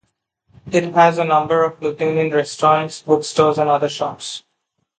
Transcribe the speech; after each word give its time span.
It 0.71 0.95
has 0.95 1.19
a 1.19 1.23
number 1.23 1.63
of 1.63 1.79
Lithuanian 1.79 2.31
restaurants, 2.35 3.03
bookstores, 3.03 3.59
and 3.59 3.69
other 3.69 3.87
shops. 3.87 4.41